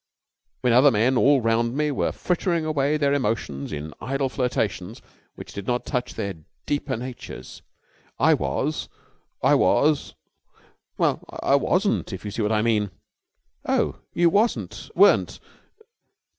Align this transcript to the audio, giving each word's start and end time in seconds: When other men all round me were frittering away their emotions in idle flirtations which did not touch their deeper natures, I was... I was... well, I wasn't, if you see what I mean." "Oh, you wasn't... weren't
When 0.61 0.73
other 0.73 0.89
men 0.89 1.15
all 1.15 1.41
round 1.41 1.77
me 1.77 1.91
were 1.91 2.11
frittering 2.11 2.65
away 2.65 2.97
their 2.97 3.13
emotions 3.13 3.71
in 3.71 3.93
idle 4.01 4.29
flirtations 4.29 4.99
which 5.35 5.53
did 5.53 5.67
not 5.67 5.85
touch 5.85 6.15
their 6.15 6.33
deeper 6.65 6.97
natures, 6.97 7.61
I 8.17 8.33
was... 8.33 8.89
I 9.43 9.53
was... 9.53 10.15
well, 10.97 11.23
I 11.29 11.53
wasn't, 11.55 12.11
if 12.11 12.25
you 12.25 12.31
see 12.31 12.41
what 12.41 12.51
I 12.51 12.63
mean." 12.63 12.89
"Oh, 13.63 13.97
you 14.11 14.31
wasn't... 14.31 14.89
weren't 14.95 15.39